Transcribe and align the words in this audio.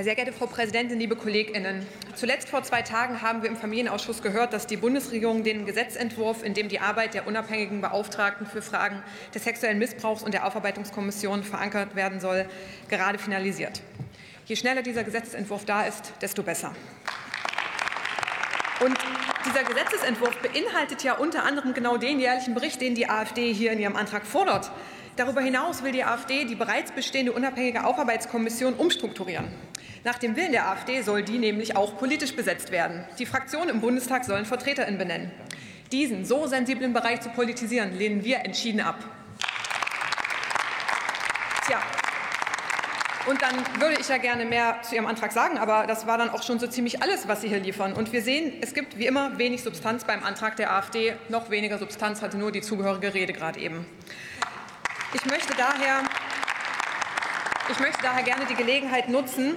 Sehr 0.00 0.14
geehrte 0.14 0.32
Frau 0.32 0.46
Präsidentin, 0.46 0.98
liebe 1.00 1.16
KollegInnen! 1.16 1.84
Zuletzt 2.14 2.48
vor 2.48 2.62
zwei 2.62 2.82
Tagen 2.82 3.20
haben 3.20 3.42
wir 3.42 3.48
im 3.48 3.56
Familienausschuss 3.56 4.22
gehört, 4.22 4.52
dass 4.52 4.68
die 4.68 4.76
Bundesregierung 4.76 5.42
den 5.42 5.66
Gesetzentwurf, 5.66 6.44
in 6.44 6.54
dem 6.54 6.68
die 6.68 6.78
Arbeit 6.78 7.14
der 7.14 7.26
unabhängigen 7.26 7.80
Beauftragten 7.80 8.46
für 8.46 8.62
Fragen 8.62 9.02
des 9.34 9.42
sexuellen 9.42 9.78
Missbrauchs 9.78 10.22
und 10.22 10.34
der 10.34 10.46
Aufarbeitungskommission 10.46 11.42
verankert 11.42 11.96
werden 11.96 12.20
soll, 12.20 12.46
gerade 12.88 13.18
finalisiert. 13.18 13.82
Je 14.46 14.54
schneller 14.54 14.82
dieser 14.82 15.02
Gesetzentwurf 15.02 15.64
da 15.64 15.82
ist, 15.82 16.12
desto 16.22 16.44
besser. 16.44 16.72
Und 18.80 18.96
dieser 19.44 19.64
Gesetzentwurf 19.64 20.36
beinhaltet 20.38 21.02
ja 21.02 21.14
unter 21.14 21.44
anderem 21.44 21.74
genau 21.74 21.96
den 21.96 22.20
jährlichen 22.20 22.54
Bericht, 22.54 22.80
den 22.80 22.94
die 22.94 23.10
AfD 23.10 23.52
hier 23.52 23.72
in 23.72 23.80
ihrem 23.80 23.96
Antrag 23.96 24.24
fordert. 24.24 24.70
Darüber 25.18 25.40
hinaus 25.40 25.82
will 25.82 25.90
die 25.90 26.04
AfD 26.04 26.44
die 26.44 26.54
bereits 26.54 26.92
bestehende 26.92 27.32
unabhängige 27.32 27.84
Aufarbeitskommission 27.84 28.74
umstrukturieren. 28.74 29.48
Nach 30.04 30.16
dem 30.16 30.36
Willen 30.36 30.52
der 30.52 30.68
AfD 30.68 31.02
soll 31.02 31.24
die 31.24 31.38
nämlich 31.38 31.74
auch 31.74 31.98
politisch 31.98 32.36
besetzt 32.36 32.70
werden. 32.70 33.04
Die 33.18 33.26
Fraktionen 33.26 33.70
im 33.70 33.80
Bundestag 33.80 34.24
sollen 34.24 34.44
VertreterInnen 34.44 34.96
benennen. 34.96 35.32
Diesen 35.90 36.24
so 36.24 36.46
sensiblen 36.46 36.92
Bereich 36.92 37.20
zu 37.20 37.30
politisieren, 37.30 37.98
lehnen 37.98 38.22
wir 38.22 38.44
entschieden 38.44 38.80
ab. 38.80 38.96
Tja, 41.66 41.82
und 43.26 43.42
dann 43.42 43.56
würde 43.80 44.00
ich 44.00 44.08
ja 44.08 44.18
gerne 44.18 44.44
mehr 44.44 44.82
zu 44.82 44.94
Ihrem 44.94 45.06
Antrag 45.06 45.32
sagen, 45.32 45.58
aber 45.58 45.88
das 45.88 46.06
war 46.06 46.16
dann 46.16 46.30
auch 46.30 46.44
schon 46.44 46.60
so 46.60 46.68
ziemlich 46.68 47.02
alles, 47.02 47.26
was 47.26 47.40
Sie 47.40 47.48
hier 47.48 47.58
liefern. 47.58 47.92
Und 47.92 48.12
wir 48.12 48.22
sehen, 48.22 48.52
es 48.60 48.72
gibt 48.72 48.96
wie 48.96 49.06
immer 49.06 49.36
wenig 49.36 49.64
Substanz 49.64 50.04
beim 50.04 50.22
Antrag 50.22 50.54
der 50.54 50.72
AfD. 50.72 51.14
Noch 51.28 51.50
weniger 51.50 51.78
Substanz 51.78 52.22
hatte 52.22 52.38
nur 52.38 52.52
die 52.52 52.60
zugehörige 52.60 53.12
Rede 53.14 53.32
gerade 53.32 53.58
eben. 53.58 53.84
Ich 55.14 55.24
möchte 55.24 55.54
daher, 55.56 56.02
ich 57.70 57.78
möchte 57.78 58.02
daher 58.02 58.22
gerne 58.22 58.44
die 58.44 58.54
Gelegenheit 58.54 59.08
nutzen, 59.08 59.54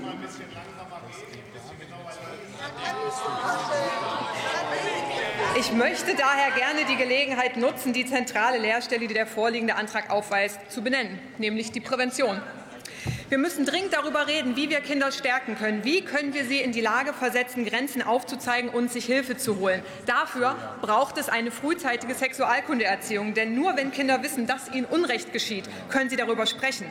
ich 5.60 5.74
möchte 5.74 6.16
daher 6.16 6.52
gerne 6.52 6.86
die 6.86 6.96
Gelegenheit 6.96 7.58
nutzen, 7.58 7.92
die 7.92 8.06
zentrale 8.06 8.60
Leerstelle, 8.60 9.08
die 9.08 9.14
der 9.14 9.28
vorliegende 9.28 9.76
Antrag 9.76 10.10
aufweist, 10.10 10.72
zu 10.72 10.82
benennen, 10.82 11.20
nämlich 11.38 11.74
die 11.74 11.82
Prävention. 11.82 12.42
Wir 13.32 13.38
müssen 13.38 13.66
dringend 13.66 13.94
darüber 13.94 14.28
reden, 14.28 14.58
wie 14.58 14.70
wir 14.70 14.82
Kinder 14.82 15.10
stärken 15.10 15.58
können. 15.58 15.86
Wie 15.86 16.02
können 16.02 16.34
wir 16.34 16.44
sie 16.44 16.60
in 16.60 16.74
die 16.74 16.82
Lage 16.82 17.14
versetzen, 17.14 17.64
Grenzen 17.64 18.02
aufzuzeigen 18.02 18.70
und 18.70 18.92
sich 18.92 19.06
Hilfe 19.06 19.38
zu 19.38 19.58
holen? 19.58 19.82
Dafür 20.06 20.54
braucht 20.82 21.18
es 21.18 21.30
eine 21.30 21.50
frühzeitige 21.50 22.14
Sexualkundeerziehung. 22.14 23.34
Denn 23.34 23.56
nur 23.56 23.78
wenn 23.78 23.94
Kinder 23.94 24.22
wissen, 24.22 24.48
dass 24.48 24.70
ihnen 24.74 24.84
Unrecht 24.84 25.32
geschieht, 25.32 25.64
können 25.88 26.10
sie 26.10 26.18
darüber 26.18 26.46
sprechen. 26.46 26.88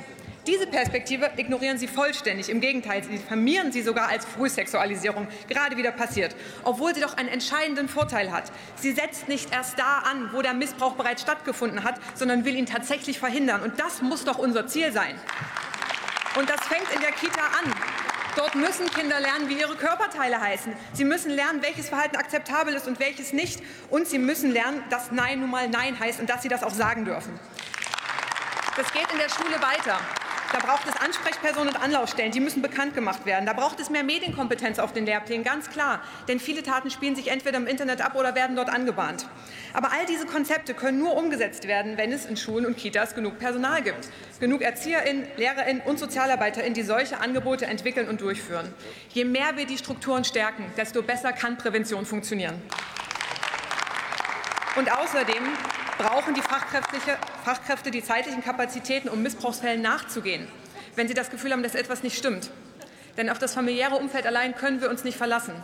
Diese 0.47 0.67
Perspektive 0.67 1.31
ignorieren 1.37 1.77
Sie 1.77 1.87
vollständig. 1.87 2.49
Im 2.49 2.63
Gegenteil, 2.63 3.03
Sie 3.05 3.11
diffamieren 3.11 3.71
sie 3.71 3.83
sogar 3.83 4.09
als 4.09 4.25
Frühsexualisierung, 4.25 5.29
gerade 5.47 5.77
wieder 5.77 5.93
passiert, 5.93 6.35
obwohl 6.65 6.95
sie 6.95 7.03
doch 7.03 7.19
einen 7.19 7.29
entscheidenden 7.29 7.91
Vorteil 7.91 8.33
hat. 8.33 8.51
Sie 8.77 8.93
setzt 8.93 9.29
nicht 9.29 9.53
erst 9.53 9.79
da 9.79 9.99
an, 10.11 10.31
wo 10.33 10.41
der 10.41 10.55
Missbrauch 10.55 10.95
bereits 10.95 11.21
stattgefunden 11.21 11.85
hat, 11.85 12.01
sondern 12.15 12.47
will 12.47 12.57
ihn 12.57 12.65
tatsächlich 12.65 13.19
verhindern. 13.19 13.61
Und 13.61 13.79
das 13.79 14.01
muss 14.01 14.25
doch 14.25 14.39
unser 14.39 14.67
Ziel 14.67 14.91
sein. 14.91 15.15
Und 16.37 16.49
das 16.49 16.61
fängt 16.67 16.91
in 16.95 17.01
der 17.01 17.13
Kita 17.13 17.41
an. 17.41 17.73
Dort 18.37 18.55
müssen 18.55 18.89
Kinder 18.91 19.19
lernen, 19.21 19.49
wie 19.49 19.59
ihre 19.59 19.75
Körperteile 19.75 20.41
heißen. 20.41 20.73
Sie 20.93 21.05
müssen 21.05 21.31
lernen, 21.31 21.63
welches 21.63 21.89
Verhalten 21.89 22.17
akzeptabel 22.17 22.75
ist 22.75 22.87
und 22.87 23.01
welches 23.01 23.33
nicht. 23.33 23.61
Und 23.91 24.07
sie 24.07 24.19
müssen 24.19 24.53
lernen, 24.53 24.83
dass 24.91 25.11
Nein 25.11 25.41
nun 25.41 25.51
mal 25.51 25.69
Nein 25.69 25.99
heißt 25.99 26.21
und 26.21 26.31
dass 26.31 26.43
sie 26.43 26.49
das 26.49 26.63
auch 26.63 26.73
sagen 26.73 27.05
dürfen. 27.05 27.39
Das 28.77 28.93
geht 28.93 29.11
in 29.13 29.19
der 29.19 29.29
Schule 29.29 29.61
weiter. 29.61 30.01
Da 30.53 30.59
braucht 30.59 30.83
es 30.89 30.97
Ansprechpersonen 31.01 31.69
und 31.69 31.81
Anlaufstellen, 31.81 32.33
die 32.33 32.41
müssen 32.41 32.61
bekannt 32.61 32.95
gemacht 32.95 33.25
werden. 33.25 33.47
Da 33.47 33.53
braucht 33.53 33.79
es 33.79 33.89
mehr 33.89 34.03
Medienkompetenz 34.03 34.81
auf 34.81 34.93
den 34.93 35.07
Lehrplänen, 35.07 35.45
ganz 35.45 35.71
klar. 35.71 36.01
Denn 36.27 36.41
viele 36.41 36.65
Taten 36.65 36.91
spielen 36.91 37.15
sich 37.15 37.29
entweder 37.29 37.59
im 37.59 37.69
Internet 37.69 38.01
ab 38.01 38.17
oder 38.17 38.35
werden 38.35 38.57
dort 38.57 38.69
angebahnt. 38.69 39.29
Aber 39.75 39.93
all 39.93 40.07
diese 40.07 40.27
Konzepte 40.27 40.75
können 40.75 40.99
nur 40.99 41.17
umgesetzt 41.17 41.69
werden, 41.69 41.97
wenn 41.97 42.13
es 42.13 42.27
in 42.27 42.37
Schulen 42.37 42.67
und 42.67 42.77
Kitas 42.77 43.15
genug 43.15 43.39
Personal 43.39 43.81
gibt. 43.81 44.09
Genug 44.41 44.63
ErzieherInnen, 44.63 45.25
LehrerInnen 45.37 45.83
und 45.83 46.01
SozialarbeiterInnen, 46.01 46.75
die 46.75 46.83
solche 46.83 47.21
Angebote 47.21 47.67
entwickeln 47.67 48.09
und 48.09 48.21
durchführen. 48.21 48.75
Je 49.11 49.25
mehr 49.25 49.57
wir 49.57 49.67
die 49.67 49.79
Strukturen 49.79 50.25
stärken, 50.25 50.65
desto 50.77 51.03
besser 51.03 51.33
kann 51.33 51.59
Prävention 51.59 52.05
funktionieren. 52.05 52.61
Und 54.75 54.91
außerdem 54.93 55.45
brauchen 56.01 56.33
die 56.35 56.43
Fachkräfte 56.43 57.91
die 57.91 58.03
zeitlichen 58.03 58.43
Kapazitäten, 58.43 59.09
um 59.11 59.23
Missbrauchsfällen 59.23 59.83
nachzugehen, 59.83 60.49
wenn 60.97 61.09
sie 61.09 61.15
das 61.15 61.31
Gefühl 61.31 61.53
haben, 61.53 61.63
dass 61.63 61.75
etwas 61.75 62.03
nicht 62.03 62.17
stimmt. 62.17 62.51
Denn 63.17 63.29
auf 63.29 63.39
das 63.39 63.53
familiäre 63.53 63.97
Umfeld 63.97 64.27
allein 64.27 64.55
können 64.55 64.81
wir 64.81 64.89
uns 64.89 65.05
nicht 65.05 65.19
verlassen. 65.19 65.55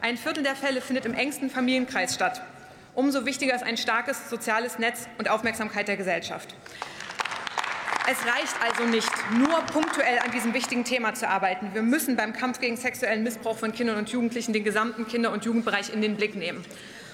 Ein 0.00 0.16
Viertel 0.16 0.44
der 0.44 0.54
Fälle 0.54 0.80
findet 0.80 1.04
im 1.04 1.14
engsten 1.14 1.50
Familienkreis 1.50 2.14
statt. 2.14 2.42
Umso 2.94 3.26
wichtiger 3.26 3.54
ist 3.54 3.64
ein 3.64 3.76
starkes 3.76 4.30
soziales 4.30 4.78
Netz 4.78 5.08
und 5.18 5.28
Aufmerksamkeit 5.28 5.88
der 5.88 5.96
Gesellschaft. 5.96 6.54
Es 8.08 8.18
reicht 8.26 8.54
also 8.60 8.84
nicht, 8.84 9.10
nur 9.32 9.60
punktuell 9.62 10.18
an 10.18 10.30
diesem 10.32 10.54
wichtigen 10.54 10.84
Thema 10.84 11.14
zu 11.14 11.28
arbeiten. 11.28 11.70
Wir 11.72 11.82
müssen 11.82 12.16
beim 12.16 12.32
Kampf 12.32 12.60
gegen 12.60 12.76
sexuellen 12.76 13.22
Missbrauch 13.22 13.56
von 13.56 13.72
Kindern 13.72 13.96
und 13.96 14.10
Jugendlichen 14.10 14.52
den 14.52 14.64
gesamten 14.64 15.06
Kinder- 15.06 15.32
und 15.32 15.44
Jugendbereich 15.44 15.92
in 15.92 16.02
den 16.02 16.16
Blick 16.16 16.34
nehmen. 16.34 16.64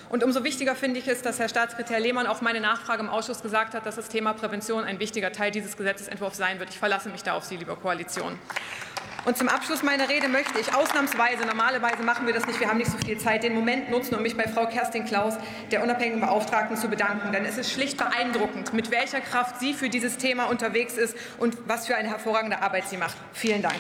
Und 0.09 0.25
umso 0.25 0.43
wichtiger 0.43 0.75
finde 0.75 1.01
ich 1.01 1.09
es, 1.09 1.23
dass 1.23 1.39
Herr 1.39 1.49
Staatssekretär 1.49 2.01
Lehmann 2.01 2.27
auf 2.27 2.41
meine 2.41 2.61
Nachfrage 2.61 3.03
im 3.03 3.11
Ausschuss 3.11 3.43
gesagt 3.43 3.75
hat, 3.75 3.85
dass 3.85 3.97
das 3.97 4.09
Thema 4.09 4.33
Prävention 4.33 4.85
ein 4.85 4.99
wichtiger 5.01 5.33
Teil 5.33 5.51
dieses 5.51 5.77
Gesetzentwurfs 5.77 6.39
sein 6.39 6.59
wird. 6.59 6.71
Ich 6.71 6.79
verlasse 6.79 7.11
mich 7.11 7.23
da 7.23 7.35
auf 7.35 7.45
Sie, 7.45 7.57
liebe 7.57 7.77
Koalition. 7.77 8.39
Und 9.25 9.37
zum 9.37 9.49
Abschluss 9.49 9.83
meiner 9.83 10.09
Rede 10.09 10.29
möchte 10.29 10.59
ich 10.59 10.75
ausnahmsweise, 10.75 11.45
normalerweise 11.45 12.03
machen 12.03 12.27
wir 12.27 12.33
das 12.33 12.47
nicht, 12.47 12.61
wir 12.61 12.69
haben 12.69 12.79
nicht 12.79 12.91
so 12.91 12.97
viel 12.97 13.19
Zeit, 13.19 13.43
den 13.43 13.55
Moment 13.55 13.91
nutzen, 13.91 14.15
um 14.15 14.23
mich 14.23 14.37
bei 14.37 14.45
Frau 14.45 14.67
Kerstin 14.67 15.05
Klaus, 15.05 15.35
der 15.71 15.83
unabhängigen 15.83 16.21
Beauftragten, 16.21 16.79
zu 16.79 16.89
bedanken. 16.89 17.31
Denn 17.33 17.45
es 17.45 17.59
ist 17.59 17.71
schlicht 17.71 17.99
beeindruckend, 17.99 18.73
mit 18.73 18.91
welcher 18.91 19.21
Kraft 19.21 19.61
sie 19.61 19.75
für 19.75 19.91
dieses 19.91 20.17
Thema 20.17 20.45
unterwegs 20.45 20.97
ist 20.97 21.15
und 21.37 21.59
was 21.67 21.87
für 21.87 21.97
eine 21.97 22.09
hervorragende 22.09 22.63
Arbeit 22.63 22.89
sie 22.89 22.97
macht. 22.97 23.17
Vielen 23.35 23.61
Dank. 23.61 23.77